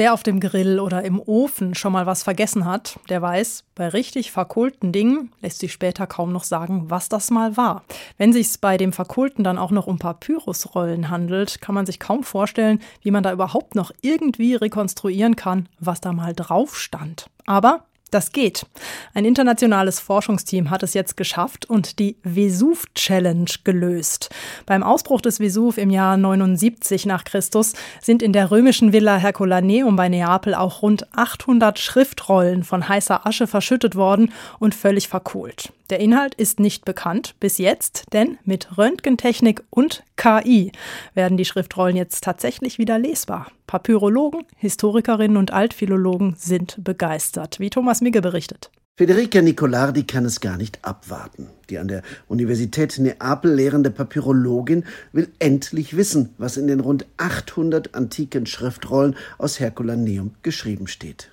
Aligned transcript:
Wer 0.00 0.14
auf 0.14 0.22
dem 0.22 0.40
Grill 0.40 0.80
oder 0.80 1.04
im 1.04 1.20
Ofen 1.20 1.74
schon 1.74 1.92
mal 1.92 2.06
was 2.06 2.22
vergessen 2.22 2.64
hat, 2.64 2.98
der 3.10 3.20
weiß, 3.20 3.64
bei 3.74 3.86
richtig 3.86 4.32
verkohlten 4.32 4.92
Dingen 4.92 5.30
lässt 5.42 5.58
sich 5.58 5.74
später 5.74 6.06
kaum 6.06 6.32
noch 6.32 6.44
sagen, 6.44 6.86
was 6.88 7.10
das 7.10 7.30
mal 7.30 7.58
war. 7.58 7.84
Wenn 8.16 8.32
sich's 8.32 8.56
bei 8.56 8.78
dem 8.78 8.94
Verkohlten 8.94 9.44
dann 9.44 9.58
auch 9.58 9.70
noch 9.70 9.86
um 9.86 9.98
Papyrusrollen 9.98 11.10
handelt, 11.10 11.60
kann 11.60 11.74
man 11.74 11.84
sich 11.84 12.00
kaum 12.00 12.24
vorstellen, 12.24 12.80
wie 13.02 13.10
man 13.10 13.22
da 13.22 13.30
überhaupt 13.30 13.74
noch 13.74 13.92
irgendwie 14.00 14.54
rekonstruieren 14.54 15.36
kann, 15.36 15.68
was 15.80 16.00
da 16.00 16.14
mal 16.14 16.32
drauf 16.34 16.78
stand. 16.78 17.28
Aber 17.44 17.84
das 18.10 18.32
geht. 18.32 18.66
Ein 19.14 19.24
internationales 19.24 20.00
Forschungsteam 20.00 20.70
hat 20.70 20.82
es 20.82 20.94
jetzt 20.94 21.16
geschafft 21.16 21.64
und 21.66 21.98
die 21.98 22.16
Vesuv 22.22 22.84
Challenge 22.94 23.50
gelöst. 23.64 24.30
Beim 24.66 24.82
Ausbruch 24.82 25.20
des 25.20 25.40
Vesuv 25.40 25.78
im 25.78 25.90
Jahr 25.90 26.16
79 26.16 27.06
nach 27.06 27.24
Christus 27.24 27.74
sind 28.00 28.22
in 28.22 28.32
der 28.32 28.50
römischen 28.50 28.92
Villa 28.92 29.16
Herculaneum 29.16 29.96
bei 29.96 30.08
Neapel 30.08 30.54
auch 30.54 30.82
rund 30.82 31.06
800 31.16 31.78
Schriftrollen 31.78 32.64
von 32.64 32.88
heißer 32.88 33.26
Asche 33.26 33.46
verschüttet 33.46 33.96
worden 33.96 34.32
und 34.58 34.74
völlig 34.74 35.08
verkohlt. 35.08 35.72
Der 35.90 35.98
Inhalt 35.98 36.36
ist 36.36 36.60
nicht 36.60 36.84
bekannt 36.84 37.34
bis 37.40 37.58
jetzt, 37.58 38.04
denn 38.12 38.38
mit 38.44 38.78
Röntgentechnik 38.78 39.64
und 39.70 40.04
KI 40.16 40.70
werden 41.14 41.36
die 41.36 41.44
Schriftrollen 41.44 41.96
jetzt 41.96 42.22
tatsächlich 42.22 42.78
wieder 42.78 42.96
lesbar. 42.96 43.50
Papyrologen, 43.66 44.44
Historikerinnen 44.56 45.36
und 45.36 45.52
Altphilologen 45.52 46.36
sind 46.38 46.78
begeistert, 46.84 47.58
wie 47.58 47.70
Thomas 47.70 48.02
Migge 48.02 48.20
berichtet. 48.20 48.70
Federica 48.96 49.42
Nicolardi 49.42 50.04
kann 50.04 50.24
es 50.26 50.40
gar 50.40 50.56
nicht 50.56 50.78
abwarten. 50.82 51.48
Die 51.70 51.78
an 51.78 51.88
der 51.88 52.02
Universität 52.28 52.96
Neapel 52.98 53.52
lehrende 53.52 53.90
Papyrologin 53.90 54.84
will 55.12 55.28
endlich 55.40 55.96
wissen, 55.96 56.34
was 56.38 56.56
in 56.56 56.68
den 56.68 56.78
rund 56.78 57.06
800 57.16 57.96
antiken 57.96 58.46
Schriftrollen 58.46 59.16
aus 59.38 59.58
Herculaneum 59.58 60.36
geschrieben 60.42 60.86
steht. 60.86 61.32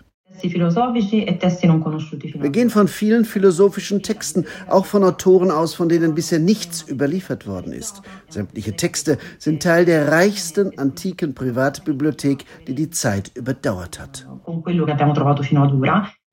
Wir 2.41 2.49
gehen 2.49 2.69
von 2.69 2.87
vielen 2.87 3.25
philosophischen 3.25 4.03
Texten, 4.03 4.45
auch 4.67 4.85
von 4.85 5.03
Autoren 5.03 5.51
aus, 5.51 5.73
von 5.73 5.89
denen 5.89 6.15
bisher 6.15 6.39
nichts 6.39 6.87
überliefert 6.87 7.47
worden 7.47 7.73
ist. 7.73 8.01
Sämtliche 8.29 8.75
Texte 8.75 9.17
sind 9.37 9.63
Teil 9.63 9.85
der 9.85 10.11
reichsten 10.11 10.77
antiken 10.77 11.33
Privatbibliothek, 11.33 12.45
die 12.67 12.75
die 12.75 12.89
Zeit 12.89 13.31
überdauert 13.35 13.99
hat 13.99 14.27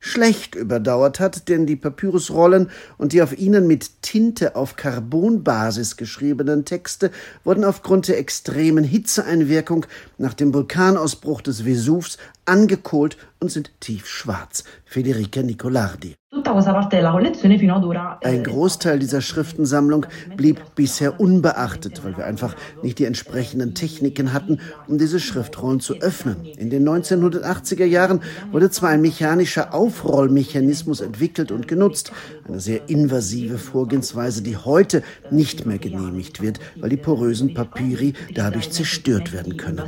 schlecht 0.05 0.55
überdauert 0.55 1.19
hat, 1.19 1.49
denn 1.49 1.65
die 1.65 1.77
Papyrusrollen 1.77 2.71
und 2.99 3.15
die 3.15 3.23
auf 3.23 3.37
ihnen 3.39 3.67
mit 3.67 4.03
Tinte 4.03 4.55
auf 4.55 4.77
Carbonbasis 4.77 5.97
geschriebenen 5.97 6.67
Texte 6.67 7.11
wurden 7.43 7.65
aufgrund 7.65 8.09
der 8.09 8.19
extremen 8.19 8.85
Hitzeeinwirkung 8.85 9.87
nach 10.19 10.35
dem 10.35 10.53
Vulkanausbruch 10.53 11.41
des 11.41 11.65
Vesuvs 11.65 12.19
angekohlt 12.45 13.17
und 13.41 13.51
sind 13.51 13.73
tiefschwarz. 13.81 14.65
Federica 14.85 15.43
Nicolardi. 15.43 16.15
Ein 18.23 18.43
Großteil 18.43 18.99
dieser 18.99 19.21
Schriftensammlung 19.21 20.07
blieb 20.37 20.61
bisher 20.75 21.21
unbeachtet, 21.21 22.05
weil 22.05 22.17
wir 22.17 22.27
einfach 22.27 22.57
nicht 22.83 22.99
die 22.99 23.05
entsprechenden 23.05 23.75
Techniken 23.75 24.33
hatten, 24.33 24.59
um 24.89 24.99
diese 24.99 25.21
Schriftrollen 25.21 25.81
zu 25.81 25.95
öffnen. 25.95 26.45
In 26.45 26.71
den 26.71 26.89
1980er 26.89 27.85
Jahren 27.85 28.21
wurde 28.51 28.71
zwar 28.71 28.91
ein 28.91 29.01
mechanischer 29.01 29.73
Aufrollmechanismus 29.75 31.01
entwickelt 31.01 31.53
und 31.53 31.69
genutzt, 31.69 32.13
eine 32.49 32.61
sehr 32.61 32.89
invasive 32.89 33.59
Vorgehensweise, 33.59 34.43
die 34.43 34.57
heute 34.57 35.03
nicht 35.31 35.67
mehr 35.67 35.79
genehmigt 35.79 36.43
wird, 36.43 36.59
weil 36.81 36.91
die 36.91 36.97
porösen 36.97 37.55
Papyri 37.55 38.15
dadurch 38.35 38.71
zerstört 38.71 39.33
werden 39.33 39.57
können. 39.57 39.83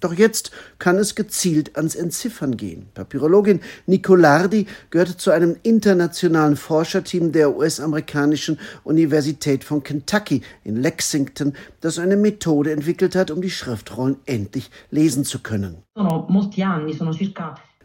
Doch 0.00 0.12
jetzt 0.12 0.50
kann 0.78 0.98
es 0.98 1.14
gezielt 1.14 1.76
ans 1.76 1.94
Entziffern 1.94 2.56
gehen. 2.56 2.88
Papyrologin 2.94 3.60
Nicolardi 3.86 4.66
gehört 4.90 5.20
zu 5.20 5.30
einem 5.30 5.56
internationalen 5.62 6.56
Forscherteam 6.56 7.32
der 7.32 7.56
US-amerikanischen 7.56 8.58
Universität 8.82 9.64
von 9.64 9.82
Kentucky 9.82 10.42
in 10.62 10.76
Lexington, 10.76 11.54
das 11.80 11.98
eine 11.98 12.16
Methode 12.16 12.72
entwickelt 12.72 13.16
hat, 13.16 13.30
um 13.30 13.40
die 13.40 13.50
Schriftrollen 13.50 14.16
endlich 14.26 14.70
lesen 14.90 15.24
zu 15.24 15.38
können. 15.38 15.78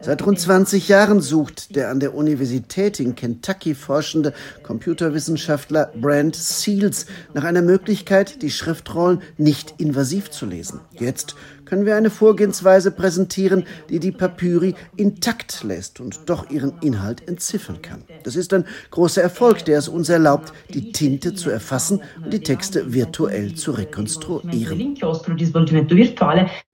Seit 0.02 0.24
rund 0.24 0.40
20 0.40 0.88
Jahren 0.88 1.20
sucht 1.20 1.76
der 1.76 1.90
an 1.90 2.00
der 2.00 2.14
Universität 2.14 3.00
in 3.00 3.14
Kentucky 3.14 3.74
forschende 3.74 4.32
Computerwissenschaftler 4.62 5.92
Brent 5.94 6.36
Seals 6.36 7.04
nach 7.34 7.44
einer 7.44 7.60
Möglichkeit, 7.60 8.40
die 8.40 8.50
Schriftrollen 8.50 9.20
nicht 9.36 9.74
invasiv 9.76 10.30
zu 10.30 10.46
lesen. 10.46 10.80
Jetzt 10.98 11.36
können 11.70 11.86
wir 11.86 11.94
eine 11.94 12.10
Vorgehensweise 12.10 12.90
präsentieren, 12.90 13.64
die 13.90 14.00
die 14.00 14.10
Papyri 14.10 14.74
intakt 14.96 15.62
lässt 15.62 16.00
und 16.00 16.28
doch 16.28 16.50
ihren 16.50 16.72
Inhalt 16.80 17.28
entziffern 17.28 17.80
kann. 17.80 18.02
Das 18.24 18.34
ist 18.34 18.52
ein 18.52 18.64
großer 18.90 19.22
Erfolg, 19.22 19.64
der 19.66 19.78
es 19.78 19.86
uns 19.86 20.08
erlaubt, 20.08 20.52
die 20.74 20.90
Tinte 20.90 21.32
zu 21.32 21.48
erfassen 21.48 22.02
und 22.24 22.32
die 22.32 22.40
Texte 22.40 22.92
virtuell 22.92 23.54
zu 23.54 23.70
rekonstruieren. 23.70 24.96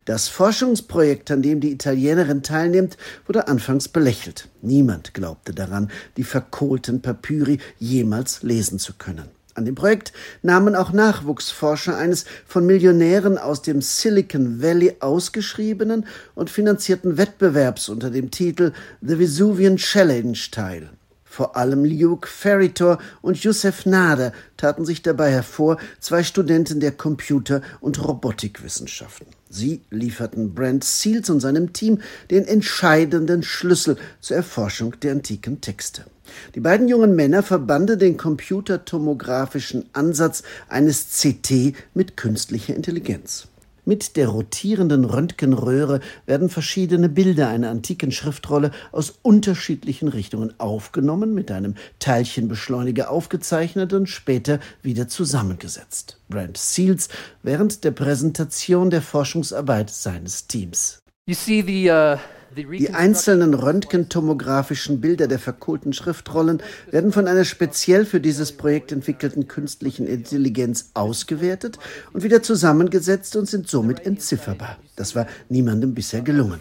Das 0.07 0.29
Forschungsprojekt, 0.29 1.31
an 1.31 1.43
dem 1.43 1.61
die 1.61 1.73
Italienerin 1.73 2.43
teilnimmt, 2.43 2.97
wurde 3.27 3.49
anfangs 3.49 3.89
belächelt. 3.89 4.49
Niemand 4.63 5.13
glaubte 5.13 5.53
daran, 5.53 5.91
die 6.17 6.25
verkohlten 6.25 7.03
Papyri 7.03 7.59
jemals 7.79 8.43
lesen 8.43 8.79
zu 8.79 8.95
können. 8.95 9.29
An 9.57 9.65
dem 9.65 9.75
Projekt 9.75 10.13
nahmen 10.43 10.77
auch 10.77 10.93
Nachwuchsforscher 10.93 11.97
eines 11.97 12.27
von 12.47 12.67
Millionären 12.67 13.39
aus 13.39 13.63
dem 13.63 13.81
Silicon 13.81 14.61
Valley 14.61 14.97
ausgeschriebenen 15.01 16.05
und 16.35 16.51
finanzierten 16.51 17.17
Wettbewerbs 17.17 17.89
unter 17.89 18.11
dem 18.11 18.31
Titel 18.31 18.73
The 19.01 19.19
Vesuvian 19.19 19.79
Challenge 19.79 20.39
teil. 20.51 20.91
Vor 21.37 21.55
allem 21.55 21.85
Luke 21.85 22.27
Ferritor 22.27 22.97
und 23.21 23.37
Youssef 23.45 23.85
Nader 23.85 24.33
taten 24.57 24.87
sich 24.87 25.03
dabei 25.03 25.31
hervor, 25.31 25.77
zwei 26.01 26.23
Studenten 26.23 26.81
der 26.81 26.93
Computer- 26.93 27.61
und 27.83 28.03
Robotikwissenschaften. 28.03 29.27
Sie 29.51 29.83
lieferten 29.91 30.55
Brent 30.55 30.83
Seals 30.83 31.29
und 31.29 31.41
seinem 31.41 31.75
Team 31.75 32.01
den 32.31 32.47
entscheidenden 32.47 33.43
Schlüssel 33.43 33.99
zur 34.23 34.39
Erforschung 34.39 34.99
der 35.01 35.13
antiken 35.13 35.61
Texte. 35.61 36.07
Die 36.55 36.61
beiden 36.61 36.89
jungen 36.89 37.15
Männer 37.15 37.43
verbanden 37.43 37.99
den 37.99 38.17
computertomografischen 38.17 39.85
Ansatz 39.93 40.43
eines 40.71 41.21
CT 41.21 41.75
mit 41.93 42.17
künstlicher 42.17 42.75
Intelligenz. 42.75 43.47
Mit 43.89 44.17
der 44.17 44.27
rotierenden 44.27 45.05
Röntgenröhre 45.05 46.01
werden 46.27 46.49
verschiedene 46.49 47.09
Bilder 47.09 47.47
einer 47.47 47.71
antiken 47.71 48.11
Schriftrolle 48.11 48.73
aus 48.91 49.21
unterschiedlichen 49.23 50.09
Richtungen 50.09 50.53
aufgenommen, 50.59 51.35
mit 51.35 51.53
einem 51.53 51.77
Teilchenbeschleuniger 52.01 53.09
aufgezeichnet 53.09 53.93
und 53.93 54.09
später 54.09 54.59
wieder 54.83 55.07
zusammengesetzt. 55.07 56.21
Brent 56.29 56.57
Seals 56.57 57.09
während 57.45 57.85
der 57.85 57.93
Präsentation 57.93 58.91
der 58.91 59.03
Forschungsarbeit 59.03 59.89
seines 59.89 60.49
Teams. 60.49 60.99
You 61.29 61.35
see 61.37 61.63
the, 61.63 61.89
uh 61.89 62.19
die 62.55 62.91
einzelnen 62.91 63.55
röntgentomografischen 63.55 65.01
Bilder 65.01 65.27
der 65.27 65.39
verkohlten 65.39 65.93
Schriftrollen 65.93 66.63
werden 66.91 67.13
von 67.13 67.29
einer 67.29 67.45
speziell 67.45 68.05
für 68.05 68.21
dieses 68.21 68.53
Projekt 68.53 68.93
entwickelten 68.93 69.49
künstlichen 69.49 70.07
Intelligenz 70.07 70.91
ausgewertet 70.95 71.79
und 72.13 72.23
wieder 72.23 72.43
zusammengesetzt 72.43 73.37
und 73.37 73.47
sind 73.49 73.69
somit 73.69 74.05
entzifferbar. 74.07 74.79
Das 74.97 75.15
war 75.15 75.27
niemandem 75.49 75.95
bisher 75.95 76.23
gelungen. 76.23 76.59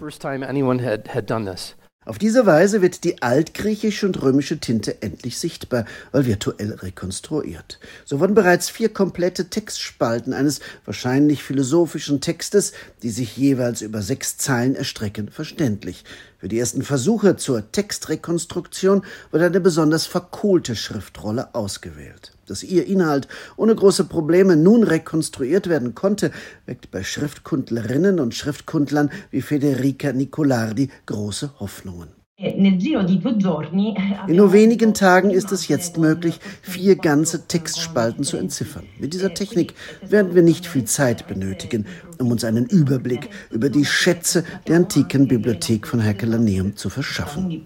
Auf 2.06 2.20
diese 2.20 2.46
Weise 2.46 2.84
wird 2.84 3.04
die 3.04 3.24
altgriechische 3.24 4.06
und 4.06 4.22
römische 4.22 4.60
Tinte 4.60 5.02
endlich 5.02 5.40
sichtbar, 5.40 5.86
weil 6.12 6.28
virtuell 6.28 6.74
rekonstruiert. 6.74 7.80
So 8.06 8.20
wurden 8.20 8.36
bereits 8.36 8.70
vier 8.70 8.90
komplette 8.90 9.50
Textspalten 9.50 10.32
eines 10.32 10.60
wahrscheinlich 10.86 11.42
philosophischen 11.42 12.22
Textes, 12.22 12.74
die 13.02 13.10
sich 13.10 13.36
jeweils 13.36 13.82
über 13.82 14.04
sechs 14.04 14.38
Zeilen 14.38 14.76
erstrecken, 14.76 15.30
verständlich. 15.30 16.04
Für 16.38 16.48
die 16.48 16.60
ersten 16.60 16.84
Versuche 16.84 17.38
zur 17.38 17.72
Textrekonstruktion 17.72 19.04
wurde 19.32 19.48
eine 19.48 19.60
besonders 19.60 20.06
verkohlte 20.06 20.76
Schriftrolle 20.76 21.56
ausgewählt. 21.56 22.34
Dass 22.48 22.64
ihr 22.64 22.86
Inhalt 22.86 23.28
ohne 23.58 23.76
große 23.76 24.06
Probleme 24.06 24.56
nun 24.56 24.84
rekonstruiert 24.84 25.68
werden 25.68 25.96
konnte, 25.96 26.32
weckt 26.66 26.92
bei 26.92 27.04
Schriftkundlerinnen 27.04 28.20
und 28.20 28.36
Schriftkundlern 28.36 29.10
wie 29.32 29.42
Federica 29.42 30.14
Nicolardi 30.14 30.90
große 31.06 31.60
Hoffnungen. 31.60 32.10
Eh, 32.38 32.52
In 34.28 34.36
nur 34.36 34.52
wenigen 34.52 34.94
Tagen 34.94 35.30
ist 35.30 35.54
es 35.54 35.70
jetzt 35.70 35.98
möglich, 35.98 36.42
vier 36.62 36.98
ganze 36.98 37.48
Textspalten 37.48 38.26
zu 38.26 38.36
entziffern. 38.36 38.84
Mit 39.00 39.14
dieser 39.14 39.34
Technik 39.34 39.74
werden 40.02 40.36
wir 40.36 40.42
nicht 40.42 40.66
viel 40.66 40.84
Zeit 40.84 41.28
benötigen, 41.28 41.86
um 42.20 42.32
uns 42.32 42.44
einen 42.44 42.66
Überblick 42.66 43.30
über 43.52 43.70
die 43.70 43.86
Schätze 43.86 44.44
der 44.68 44.76
antiken 44.76 45.30
Bibliothek 45.30 45.88
von 45.88 46.02
Herculaneum 46.02 46.76
zu 46.76 46.90
verschaffen. 46.90 47.66